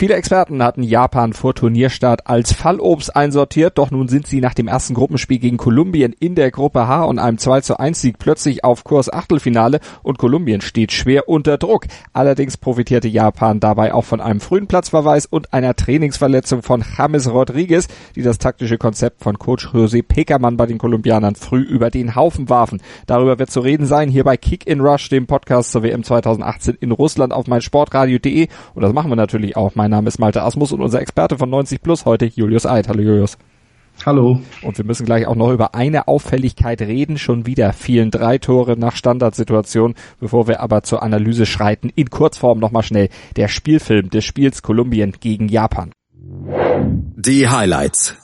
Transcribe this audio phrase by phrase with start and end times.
[0.00, 4.66] Viele Experten hatten Japan vor Turnierstart als Fallobst einsortiert, doch nun sind sie nach dem
[4.66, 8.64] ersten Gruppenspiel gegen Kolumbien in der Gruppe H und einem 2 zu 1 Sieg plötzlich
[8.64, 11.84] auf Kurs Achtelfinale und Kolumbien steht schwer unter Druck.
[12.14, 17.86] Allerdings profitierte Japan dabei auch von einem frühen Platzverweis und einer Trainingsverletzung von James Rodriguez,
[18.16, 22.48] die das taktische Konzept von Coach José Pekermann bei den Kolumbianern früh über den Haufen
[22.48, 22.80] warfen.
[23.06, 26.78] Darüber wird zu reden sein hier bei Kick in Rush, dem Podcast zur WM 2018
[26.80, 29.74] in Russland auf meinsportradio.de und das machen wir natürlich auch.
[29.74, 32.88] Mein Name ist Malte Asmus und unser Experte von 90 Plus heute Julius Eid.
[32.88, 33.36] Hallo Julius.
[34.06, 34.40] Hallo.
[34.62, 37.18] Und wir müssen gleich auch noch über eine Auffälligkeit reden.
[37.18, 39.94] Schon wieder fielen drei Tore nach Standardsituation.
[40.18, 45.12] Bevor wir aber zur Analyse schreiten, in Kurzform nochmal schnell der Spielfilm des Spiels Kolumbien
[45.20, 45.92] gegen Japan.
[47.16, 48.16] Die Highlights.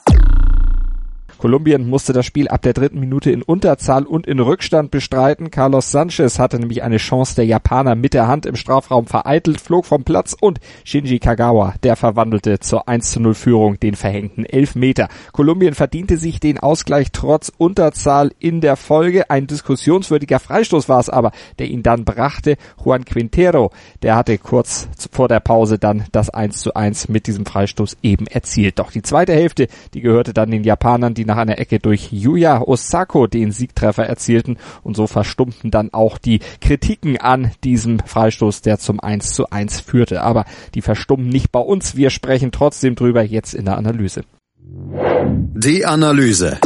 [1.37, 5.51] Kolumbien musste das Spiel ab der dritten Minute in Unterzahl und in Rückstand bestreiten.
[5.51, 9.85] Carlos Sanchez hatte nämlich eine Chance der Japaner mit der Hand im Strafraum vereitelt, flog
[9.85, 15.09] vom Platz und Shinji Kagawa, der verwandelte zur 1 zu 0 Führung den verhängten Elfmeter.
[15.31, 19.29] Kolumbien verdiente sich den Ausgleich trotz Unterzahl in der Folge.
[19.29, 22.57] Ein diskussionswürdiger Freistoß war es aber, der ihn dann brachte.
[22.83, 27.45] Juan Quintero, der hatte kurz vor der Pause dann das 1 zu 1 mit diesem
[27.45, 28.79] Freistoß eben erzielt.
[28.79, 32.61] Doch die zweite Hälfte, die gehörte dann den Japanern, die nach einer Ecke durch Yuya
[32.61, 38.79] Osako den Siegtreffer erzielten und so verstummten dann auch die Kritiken an diesem Freistoß, der
[38.79, 40.23] zum 1 zu 1 führte.
[40.23, 41.95] Aber die verstummen nicht bei uns.
[41.95, 44.23] Wir sprechen trotzdem drüber jetzt in der Analyse.
[44.59, 46.57] Die Analyse.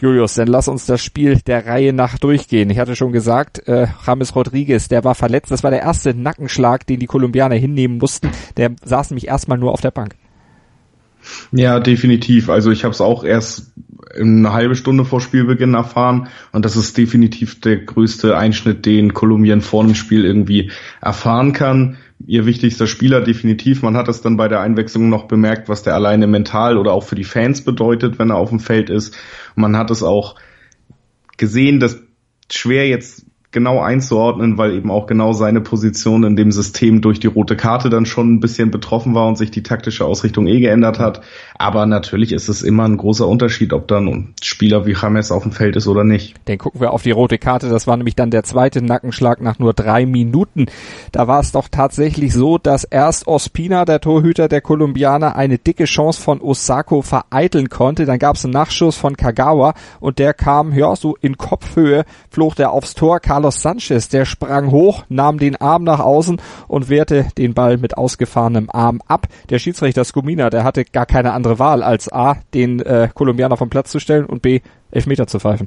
[0.00, 2.70] Julius, dann lass uns das Spiel der Reihe nach durchgehen.
[2.70, 5.50] Ich hatte schon gesagt, äh, James Rodriguez, der war verletzt.
[5.50, 8.30] Das war der erste Nackenschlag, den die Kolumbianer hinnehmen mussten.
[8.56, 10.16] Der saß nämlich erstmal nur auf der Bank.
[11.52, 12.48] Ja, definitiv.
[12.48, 13.72] Also ich habe es auch erst
[14.14, 19.60] eine halbe Stunde vor Spielbeginn erfahren und das ist definitiv der größte Einschnitt, den Kolumbien
[19.60, 21.96] vor dem Spiel irgendwie erfahren kann.
[22.26, 23.82] Ihr wichtigster Spieler definitiv.
[23.82, 27.04] Man hat es dann bei der Einwechslung noch bemerkt, was der alleine mental oder auch
[27.04, 29.16] für die Fans bedeutet, wenn er auf dem Feld ist.
[29.56, 30.36] man hat es auch
[31.36, 32.00] gesehen, dass
[32.50, 37.26] schwer jetzt genau einzuordnen, weil eben auch genau seine Position in dem System durch die
[37.26, 40.98] rote Karte dann schon ein bisschen betroffen war und sich die taktische Ausrichtung eh geändert
[40.98, 41.20] hat.
[41.54, 45.42] Aber natürlich ist es immer ein großer Unterschied, ob dann ein Spieler wie James auf
[45.42, 46.34] dem Feld ist oder nicht.
[46.46, 47.68] Dann gucken wir auf die rote Karte.
[47.68, 50.66] Das war nämlich dann der zweite Nackenschlag nach nur drei Minuten.
[51.12, 55.84] Da war es doch tatsächlich so, dass erst Ospina, der Torhüter der Kolumbianer, eine dicke
[55.84, 58.06] Chance von Osako vereiteln konnte.
[58.06, 62.56] Dann gab es einen Nachschuss von Kagawa und der kam, ja, so in Kopfhöhe, flog
[62.56, 63.20] der aufs Tor.
[63.20, 67.76] Karl Carlos Sanchez, der sprang hoch, nahm den Arm nach außen und wehrte den Ball
[67.76, 69.26] mit ausgefahrenem Arm ab.
[69.50, 73.68] Der Schiedsrichter Skumina, der hatte gar keine andere Wahl als A, den äh, Kolumbianer vom
[73.68, 74.60] Platz zu stellen und B,
[74.92, 75.66] Elfmeter zu pfeifen.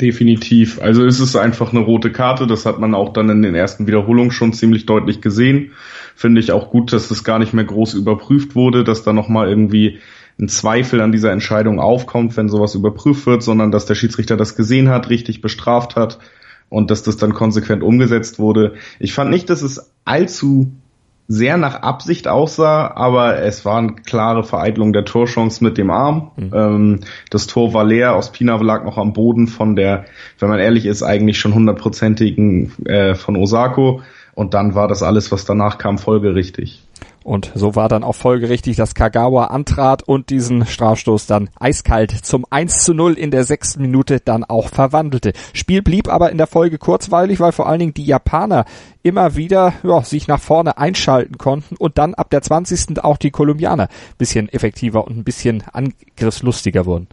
[0.00, 0.82] Definitiv.
[0.82, 2.48] Also ist es einfach eine rote Karte.
[2.48, 5.70] Das hat man auch dann in den ersten Wiederholungen schon ziemlich deutlich gesehen.
[6.16, 9.48] Finde ich auch gut, dass das gar nicht mehr groß überprüft wurde, dass da nochmal
[9.48, 10.00] irgendwie
[10.38, 14.54] ein Zweifel an dieser Entscheidung aufkommt, wenn sowas überprüft wird, sondern dass der Schiedsrichter das
[14.54, 16.18] gesehen hat, richtig bestraft hat
[16.68, 18.74] und dass das dann konsequent umgesetzt wurde.
[18.98, 20.72] Ich fand nicht, dass es allzu
[21.28, 26.30] sehr nach Absicht aussah, aber es war eine klare Vereitelung der Torchance mit dem Arm.
[26.36, 26.50] Mhm.
[26.52, 30.04] Ähm, das Tor war leer, aus Pina lag noch am Boden von der,
[30.38, 34.02] wenn man ehrlich ist, eigentlich schon hundertprozentigen äh, von Osako.
[34.34, 36.84] Und dann war das alles, was danach kam, folgerichtig.
[37.26, 42.46] Und so war dann auch folgerichtig, dass Kagawa antrat und diesen Strafstoß dann eiskalt zum
[42.48, 45.32] 1 zu 0 in der sechsten Minute dann auch verwandelte.
[45.52, 48.64] Spiel blieb aber in der Folge kurzweilig, weil vor allen Dingen die Japaner
[49.02, 53.02] immer wieder ja, sich nach vorne einschalten konnten und dann ab der 20.
[53.02, 53.88] auch die Kolumbianer
[54.18, 57.08] bisschen effektiver und ein bisschen angriffslustiger wurden.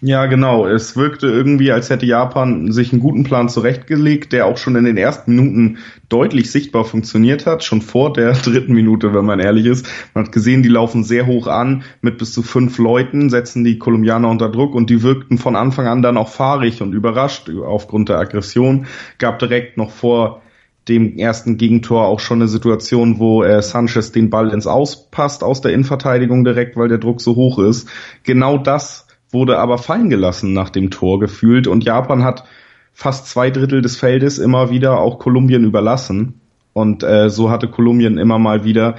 [0.00, 0.66] Ja, genau.
[0.66, 4.84] Es wirkte irgendwie, als hätte Japan sich einen guten Plan zurechtgelegt, der auch schon in
[4.84, 5.78] den ersten Minuten
[6.08, 9.86] deutlich sichtbar funktioniert hat, schon vor der dritten Minute, wenn man ehrlich ist.
[10.14, 13.78] Man hat gesehen, die laufen sehr hoch an, mit bis zu fünf Leuten, setzen die
[13.78, 18.08] Kolumbianer unter Druck und die wirkten von Anfang an dann auch fahrig und überrascht aufgrund
[18.08, 18.86] der Aggression.
[19.18, 20.42] Gab direkt noch vor
[20.88, 25.60] dem ersten Gegentor auch schon eine Situation, wo äh, Sanchez den Ball ins Auspasst aus
[25.60, 27.88] der Innenverteidigung direkt, weil der Druck so hoch ist.
[28.22, 31.66] Genau das wurde aber fallen gelassen nach dem Tor gefühlt.
[31.66, 32.44] Und Japan hat
[32.92, 36.40] fast zwei Drittel des Feldes immer wieder auch Kolumbien überlassen.
[36.72, 38.96] Und äh, so hatte Kolumbien immer mal wieder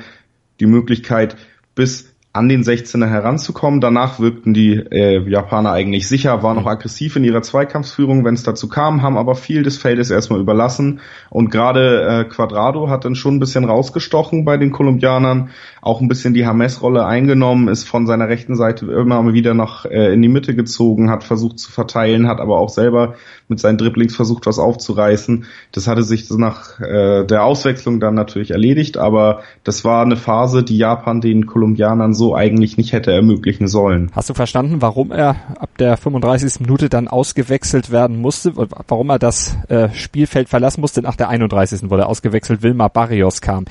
[0.60, 1.38] die Möglichkeit
[1.76, 3.82] bis an den 16er heranzukommen.
[3.82, 8.44] Danach wirkten die äh, Japaner eigentlich sicher, waren auch aggressiv in ihrer Zweikampfsführung, wenn es
[8.44, 11.00] dazu kam, haben aber viel des Feldes erstmal überlassen.
[11.30, 15.50] Und gerade äh, Quadrado hat dann schon ein bisschen rausgestochen bei den Kolumbianern,
[15.82, 20.14] auch ein bisschen die Hames-Rolle eingenommen, ist von seiner rechten Seite immer wieder nach äh,
[20.14, 23.16] in die Mitte gezogen, hat versucht zu verteilen, hat aber auch selber
[23.48, 25.46] mit seinen Dribblings versucht, was aufzureißen.
[25.72, 30.64] Das hatte sich nach äh, der Auswechslung dann natürlich erledigt, aber das war eine Phase,
[30.64, 34.12] die Japan den Kolumbianern so eigentlich nicht hätte ermöglichen sollen.
[34.14, 36.62] Hast du verstanden, warum er ab der 35.
[36.62, 41.02] Minute dann ausgewechselt werden musste, warum er das äh, Spielfeld verlassen musste?
[41.02, 41.90] Nach der 31.
[41.90, 43.66] wurde er ausgewechselt, Wilmar Barrios kam.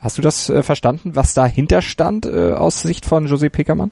[0.00, 3.90] Hast du das äh, verstanden, was dahinter stand äh, aus Sicht von José Peckermann?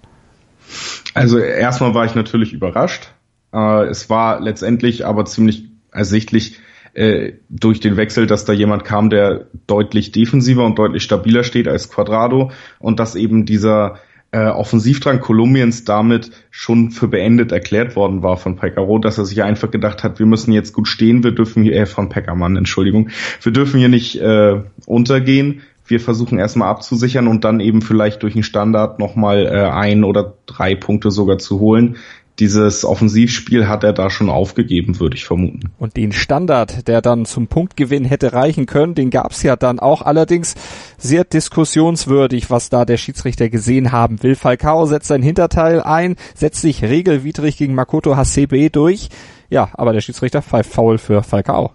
[1.15, 3.12] Also erstmal war ich natürlich überrascht.
[3.53, 6.59] Äh, es war letztendlich aber ziemlich ersichtlich,
[6.99, 11.69] äh, durch den Wechsel, dass da jemand kam, der deutlich defensiver und deutlich stabiler steht
[11.69, 12.50] als Quadrado
[12.81, 13.99] und dass eben dieser
[14.30, 19.42] äh, Offensivdrang Kolumbiens damit schon für beendet erklärt worden war von Pecaro, dass er sich
[19.42, 23.08] einfach gedacht hat, wir müssen jetzt gut stehen, wir dürfen hier, äh, von Peckermann, Entschuldigung,
[23.42, 28.34] wir dürfen hier nicht äh, untergehen, wir versuchen erstmal abzusichern und dann eben vielleicht durch
[28.34, 31.96] einen Standard nochmal äh, ein oder drei Punkte sogar zu holen
[32.38, 35.70] dieses Offensivspiel hat er da schon aufgegeben, würde ich vermuten.
[35.79, 40.02] Und den Standard, der dann zum Punktgewinn hätte reichen können, den gab's ja dann auch
[40.02, 40.55] allerdings
[40.99, 44.37] sehr diskussionswürdig, was da der Schiedsrichter gesehen haben will.
[44.37, 49.08] Falcao setzt sein Hinterteil ein, setzt sich regelwidrig gegen Makoto Hasebe durch.
[49.50, 51.73] Ja, aber der Schiedsrichter pfeift faul für Falcao.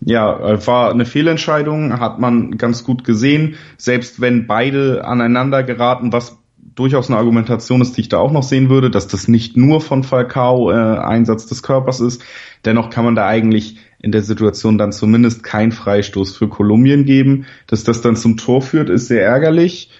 [0.00, 3.56] Ja, war eine Fehlentscheidung, hat man ganz gut gesehen.
[3.78, 6.38] Selbst wenn beide aneinander geraten, was
[6.78, 9.80] durchaus eine Argumentation ist, die ich da auch noch sehen würde, dass das nicht nur
[9.80, 12.22] von Falcao äh, Einsatz des Körpers ist.
[12.64, 17.46] Dennoch kann man da eigentlich in der Situation dann zumindest keinen Freistoß für Kolumbien geben.
[17.66, 19.90] Dass das dann zum Tor führt, ist sehr ärgerlich.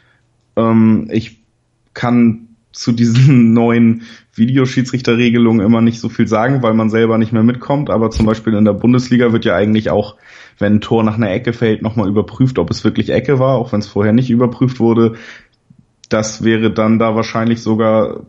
[0.56, 1.42] Ähm, ich
[1.94, 4.02] kann zu diesen neuen
[4.34, 7.90] Videoschiedsrichterregelungen immer nicht so viel sagen, weil man selber nicht mehr mitkommt.
[7.90, 10.14] Aber zum Beispiel in der Bundesliga wird ja eigentlich auch,
[10.60, 13.72] wenn ein Tor nach einer Ecke fällt, nochmal überprüft, ob es wirklich Ecke war, auch
[13.72, 15.16] wenn es vorher nicht überprüft wurde
[16.08, 18.20] das wäre dann da wahrscheinlich sogar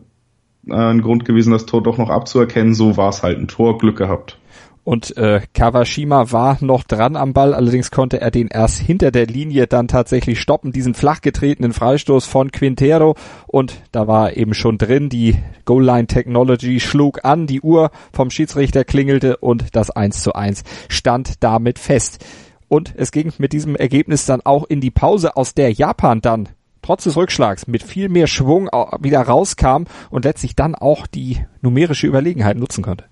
[0.66, 2.74] äh, ein Grund gewesen, das Tor doch noch abzuerkennen.
[2.74, 4.38] So war es halt ein Tor, Glück gehabt.
[4.82, 9.26] Und äh, Kawashima war noch dran am Ball, allerdings konnte er den erst hinter der
[9.26, 13.14] Linie dann tatsächlich stoppen, diesen flach getretenen Freistoß von Quintero
[13.46, 15.36] und da war eben schon drin, die
[15.66, 20.64] Goal Line Technology schlug an, die Uhr vom Schiedsrichter klingelte und das 1 zu 1
[20.88, 22.24] stand damit fest.
[22.66, 26.48] Und es ging mit diesem Ergebnis dann auch in die Pause, aus der Japan dann
[26.90, 28.66] trotz des Rückschlags mit viel mehr Schwung
[29.00, 33.04] wieder rauskam und letztlich dann auch die numerische Überlegenheit nutzen konnte.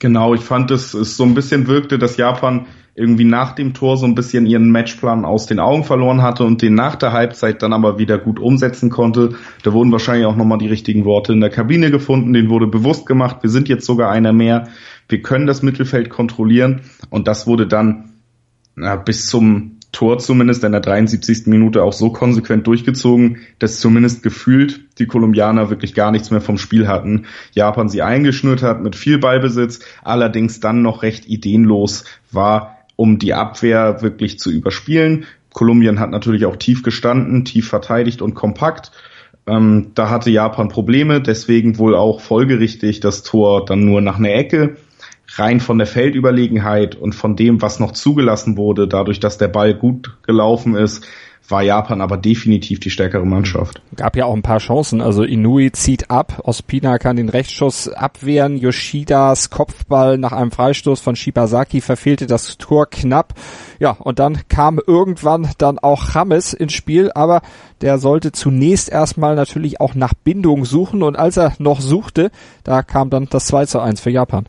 [0.00, 2.66] Genau, ich fand es, es so ein bisschen wirkte, dass Japan
[2.96, 6.60] irgendwie nach dem Tor so ein bisschen ihren Matchplan aus den Augen verloren hatte und
[6.60, 9.36] den nach der Halbzeit dann aber wieder gut umsetzen konnte.
[9.62, 13.06] Da wurden wahrscheinlich auch nochmal die richtigen Worte in der Kabine gefunden, denen wurde bewusst
[13.06, 14.66] gemacht, wir sind jetzt sogar einer mehr,
[15.08, 16.80] wir können das Mittelfeld kontrollieren
[17.10, 18.10] und das wurde dann
[18.74, 21.46] na, bis zum Tor zumindest in der 73.
[21.46, 26.58] Minute auch so konsequent durchgezogen, dass zumindest gefühlt die Kolumbianer wirklich gar nichts mehr vom
[26.58, 27.26] Spiel hatten.
[27.52, 33.34] Japan sie eingeschnürt hat mit viel Ballbesitz, allerdings dann noch recht ideenlos war, um die
[33.34, 35.24] Abwehr wirklich zu überspielen.
[35.52, 38.90] Kolumbien hat natürlich auch tief gestanden, tief verteidigt und kompakt.
[39.46, 44.34] Ähm, da hatte Japan Probleme, deswegen wohl auch folgerichtig das Tor dann nur nach einer
[44.34, 44.76] Ecke
[45.36, 49.74] rein von der Feldüberlegenheit und von dem, was noch zugelassen wurde, dadurch, dass der Ball
[49.74, 51.06] gut gelaufen ist,
[51.48, 53.82] war Japan aber definitiv die stärkere Mannschaft.
[53.96, 55.00] Gab ja auch ein paar Chancen.
[55.00, 61.16] Also Inui zieht ab, Ospina kann den Rechtsschuss abwehren, Yoshidas Kopfball nach einem Freistoß von
[61.16, 63.34] Shibasaki verfehlte das Tor knapp.
[63.78, 67.42] Ja, und dann kam irgendwann dann auch Rames ins Spiel, aber
[67.82, 72.30] der sollte zunächst erstmal natürlich auch nach Bindung suchen und als er noch suchte,
[72.62, 74.46] da kam dann das 2 zu 1 für Japan.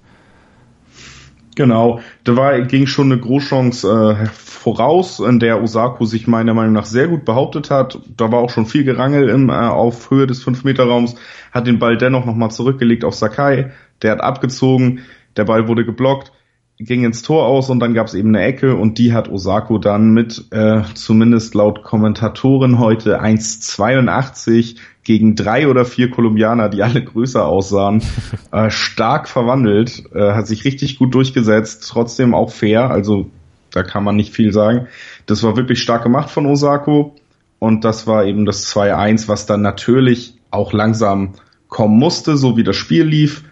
[1.56, 6.74] Genau, da war, ging schon eine Großchance äh, voraus, in der Osako sich meiner Meinung
[6.74, 7.98] nach sehr gut behauptet hat.
[8.18, 11.16] Da war auch schon viel Gerangel im, äh, auf Höhe des 5-Meter-Raums,
[11.54, 13.72] hat den Ball dennoch nochmal zurückgelegt auf Sakai,
[14.02, 15.00] der hat abgezogen,
[15.38, 16.34] der Ball wurde geblockt,
[16.78, 19.78] ging ins Tor aus und dann gab es eben eine Ecke und die hat Osako
[19.78, 27.02] dann mit, äh, zumindest laut Kommentatoren heute 1,82 gegen drei oder vier Kolumbianer, die alle
[27.02, 28.02] größer aussahen,
[28.52, 33.30] äh, stark verwandelt, äh, hat sich richtig gut durchgesetzt, trotzdem auch fair, also
[33.72, 34.88] da kann man nicht viel sagen.
[35.28, 37.16] Das war wirklich stark gemacht von Osako
[37.60, 41.34] und das war eben das 2-1, was dann natürlich auch langsam
[41.68, 43.44] kommen musste, so wie das Spiel lief,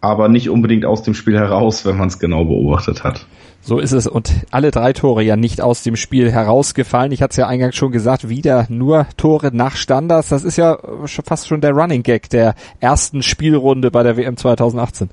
[0.00, 3.26] aber nicht unbedingt aus dem Spiel heraus, wenn man es genau beobachtet hat.
[3.62, 7.12] So ist es und alle drei Tore ja nicht aus dem Spiel herausgefallen.
[7.12, 10.30] Ich hatte es ja eingangs schon gesagt, wieder nur Tore nach Standards.
[10.30, 15.10] Das ist ja fast schon der Running Gag der ersten Spielrunde bei der WM 2018.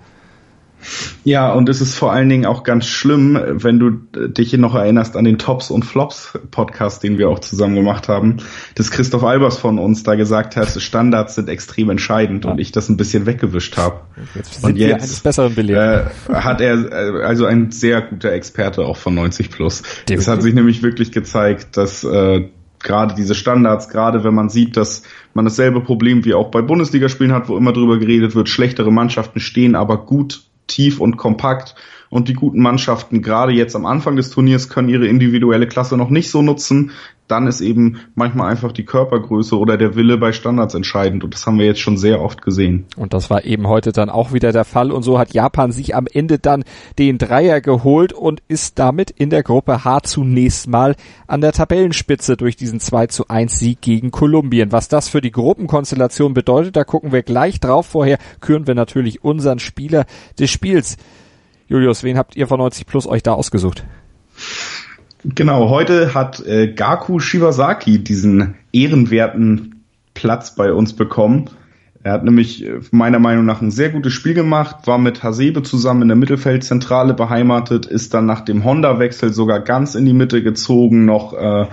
[1.24, 3.92] Ja, und es ist vor allen Dingen auch ganz schlimm, wenn du
[4.30, 8.38] dich noch erinnerst an den Tops und Flops Podcast, den wir auch zusammen gemacht haben,
[8.76, 12.52] dass Christoph Albers von uns da gesagt hat, Standards sind extrem entscheidend ja.
[12.52, 14.02] und ich das ein bisschen weggewischt habe.
[14.36, 19.52] Jetzt und jetzt äh, hat er äh, also ein sehr guter Experte auch von 90
[19.52, 19.84] plus.
[20.10, 22.48] Es hat sich nämlich wirklich gezeigt, dass äh,
[22.80, 25.04] gerade diese Standards, gerade wenn man sieht, dass
[25.34, 29.40] man dasselbe Problem wie auch bei Bundesligaspielen hat, wo immer drüber geredet wird, schlechtere Mannschaften
[29.40, 31.76] stehen aber gut tief und kompakt
[32.10, 36.10] und die guten Mannschaften gerade jetzt am Anfang des Turniers können ihre individuelle Klasse noch
[36.10, 36.92] nicht so nutzen.
[37.28, 41.46] Dann ist eben manchmal einfach die Körpergröße oder der Wille bei Standards entscheidend und das
[41.46, 42.86] haben wir jetzt schon sehr oft gesehen.
[42.96, 45.96] Und das war eben heute dann auch wieder der Fall und so hat Japan sich
[45.96, 46.64] am Ende dann
[46.98, 50.96] den Dreier geholt und ist damit in der Gruppe H zunächst mal
[51.28, 54.72] an der Tabellenspitze durch diesen 2 zu 1 Sieg gegen Kolumbien.
[54.72, 57.88] Was das für die Gruppenkonstellation bedeutet, da gucken wir gleich drauf.
[57.88, 60.06] Vorher küren wir natürlich unseren Spieler
[60.40, 60.98] des Spiels.
[61.68, 63.84] Julius, wen habt ihr von 90 Plus euch da ausgesucht?
[65.36, 71.50] Genau, heute hat äh, Gaku Shibasaki diesen ehrenwerten Platz bei uns bekommen.
[72.02, 75.64] Er hat nämlich äh, meiner Meinung nach ein sehr gutes Spiel gemacht, war mit Hasebe
[75.64, 80.42] zusammen in der Mittelfeldzentrale beheimatet, ist dann nach dem Honda-Wechsel sogar ganz in die Mitte
[80.42, 81.66] gezogen, noch äh,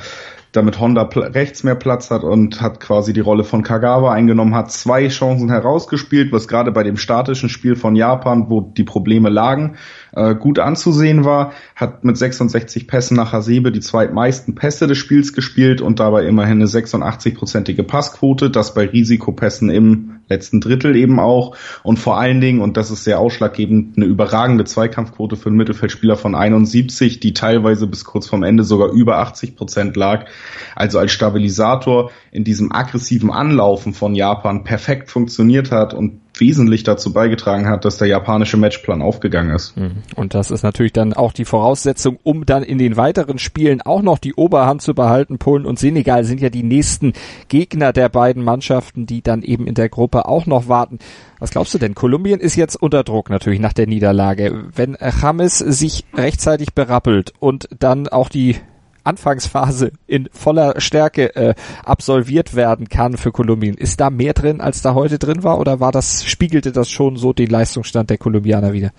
[0.55, 4.71] damit Honda rechts mehr Platz hat und hat quasi die Rolle von Kagawa eingenommen, hat
[4.71, 9.75] zwei Chancen herausgespielt, was gerade bei dem statischen Spiel von Japan, wo die Probleme lagen,
[10.13, 15.33] äh, gut anzusehen war, hat mit 66 Pässen nach Hasebe die zweitmeisten Pässe des Spiels
[15.33, 21.57] gespielt und dabei immerhin eine 86-prozentige Passquote, das bei Risikopässen im letzten Drittel eben auch
[21.83, 26.17] und vor allen Dingen, und das ist sehr ausschlaggebend, eine überragende Zweikampfquote für einen Mittelfeldspieler
[26.17, 30.27] von 71, die teilweise bis kurz vorm Ende sogar über 80 Prozent lag.
[30.75, 37.13] Also als Stabilisator in diesem aggressiven Anlaufen von Japan perfekt funktioniert hat und wesentlich dazu
[37.13, 39.77] beigetragen hat, dass der japanische Matchplan aufgegangen ist.
[39.77, 40.03] Mhm.
[40.17, 44.03] Und das ist natürlich dann auch die Voraussetzung, um dann in den weiteren Spielen auch
[44.03, 45.39] noch die Oberhand zu behalten.
[45.39, 47.13] Polen und Senegal sind ja die nächsten
[47.49, 50.99] Gegner der beiden Mannschaften, die dann eben in der Gruppe auch noch warten.
[51.39, 51.95] Was glaubst du denn?
[51.95, 54.65] Kolumbien ist jetzt unter Druck natürlich nach der Niederlage.
[54.75, 58.57] Wenn James sich rechtzeitig berappelt und dann auch die
[59.05, 63.75] Anfangsphase in voller Stärke äh, absolviert werden kann für Kolumbien.
[63.75, 67.17] Ist da mehr drin, als da heute drin war, oder war das, spiegelte das schon
[67.17, 68.91] so den Leistungsstand der Kolumbianer wieder?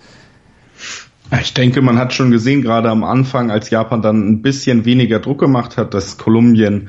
[1.40, 5.18] Ich denke, man hat schon gesehen, gerade am Anfang, als Japan dann ein bisschen weniger
[5.18, 6.88] Druck gemacht hat, dass Kolumbien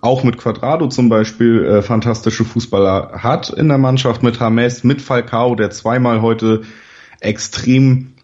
[0.00, 5.00] auch mit Quadrado zum Beispiel äh, fantastische Fußballer hat in der Mannschaft, mit James, mit
[5.00, 6.62] Falcao, der zweimal heute
[7.20, 8.15] extrem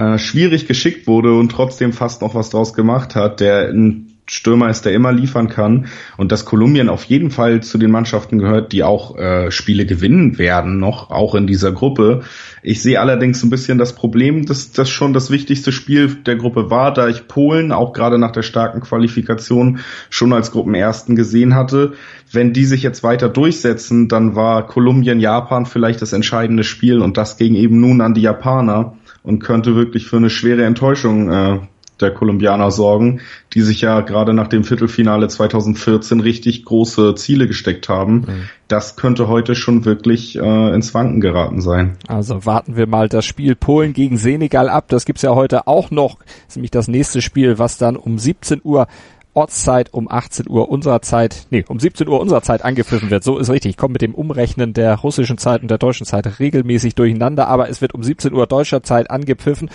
[0.00, 4.70] äh, schwierig geschickt wurde und trotzdem fast noch was draus gemacht hat, der ein Stürmer
[4.70, 8.72] ist, der immer liefern kann und dass Kolumbien auf jeden Fall zu den Mannschaften gehört,
[8.72, 12.22] die auch äh, Spiele gewinnen werden, noch auch in dieser Gruppe.
[12.62, 16.70] Ich sehe allerdings ein bisschen das Problem, dass das schon das wichtigste Spiel der Gruppe
[16.70, 19.80] war, da ich Polen auch gerade nach der starken Qualifikation
[20.10, 21.94] schon als Gruppenersten gesehen hatte.
[22.30, 27.16] Wenn die sich jetzt weiter durchsetzen, dann war Kolumbien Japan vielleicht das entscheidende Spiel und
[27.16, 31.58] das ging eben nun an die Japaner und könnte wirklich für eine schwere Enttäuschung äh,
[32.00, 33.20] der Kolumbianer sorgen,
[33.52, 38.14] die sich ja gerade nach dem Viertelfinale 2014 richtig große Ziele gesteckt haben.
[38.14, 38.48] Mhm.
[38.68, 41.96] Das könnte heute schon wirklich äh, ins Wanken geraten sein.
[42.08, 44.86] Also warten wir mal das Spiel Polen gegen Senegal ab.
[44.88, 46.18] Das gibt's ja heute auch noch.
[46.18, 48.86] Das ist nämlich das nächste Spiel, was dann um 17 Uhr
[49.34, 53.22] Ortszeit um 18 Uhr unserer Zeit, nee, um 17 Uhr unserer Zeit angepfiffen wird.
[53.22, 53.70] So ist richtig.
[53.70, 57.68] Ich komme mit dem Umrechnen der russischen Zeit und der deutschen Zeit regelmäßig durcheinander, aber
[57.68, 59.70] es wird um 17 Uhr deutscher Zeit angepfiffen.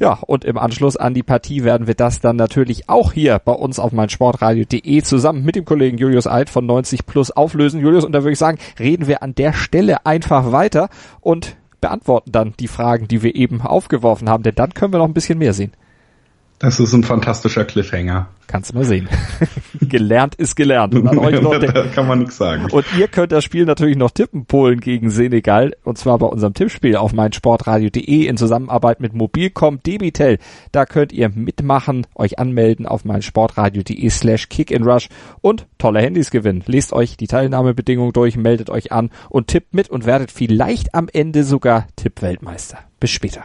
[0.00, 3.52] Ja, und im Anschluss an die Partie werden wir das dann natürlich auch hier bei
[3.52, 7.80] uns auf meinsportradio.de zusammen mit dem Kollegen Julius Eid von 90 Plus auflösen.
[7.80, 10.88] Julius, und da würde ich sagen, reden wir an der Stelle einfach weiter
[11.20, 15.06] und beantworten dann die Fragen, die wir eben aufgeworfen haben, denn dann können wir noch
[15.06, 15.72] ein bisschen mehr sehen.
[16.58, 18.28] Das ist ein fantastischer Cliffhanger.
[18.46, 19.08] Kannst mal sehen.
[19.80, 20.94] gelernt ist gelernt.
[20.94, 22.70] Und an euch noch da kann man nichts sagen.
[22.70, 25.76] Und ihr könnt das Spiel natürlich noch tippen, Polen gegen Senegal.
[25.84, 30.38] Und zwar bei unserem Tippspiel auf meinsportradio.de in Zusammenarbeit mit Mobilcom Debitel.
[30.72, 35.08] Da könnt ihr mitmachen, euch anmelden auf meinsportradio.de slash kickinrush
[35.42, 36.62] und tolle Handys gewinnen.
[36.66, 41.08] Lest euch die Teilnahmebedingungen durch, meldet euch an und tippt mit und werdet vielleicht am
[41.12, 42.78] Ende sogar Tippweltmeister.
[42.98, 43.44] Bis später.